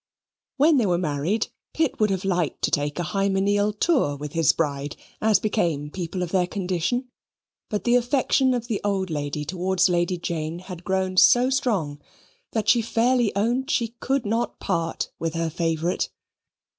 When 0.57 0.77
they 0.77 0.87
were 0.87 0.97
married, 0.97 1.49
Pitt 1.75 1.99
would 1.99 2.09
have 2.09 2.25
liked 2.25 2.63
to 2.63 2.71
take 2.71 2.97
a 2.97 3.03
hymeneal 3.03 3.71
tour 3.73 4.15
with 4.15 4.33
his 4.33 4.51
bride, 4.51 4.95
as 5.21 5.37
became 5.37 5.91
people 5.91 6.23
of 6.23 6.31
their 6.31 6.47
condition. 6.47 7.09
But 7.69 7.83
the 7.83 7.95
affection 7.97 8.55
of 8.55 8.65
the 8.65 8.81
old 8.83 9.11
lady 9.11 9.45
towards 9.45 9.89
Lady 9.89 10.17
Jane 10.17 10.57
had 10.57 10.83
grown 10.83 11.17
so 11.17 11.51
strong, 11.51 11.99
that 12.53 12.67
she 12.67 12.81
fairly 12.81 13.31
owned 13.35 13.69
she 13.69 13.89
could 13.99 14.25
not 14.25 14.59
part 14.59 15.11
with 15.19 15.35
her 15.35 15.51
favourite. 15.51 16.09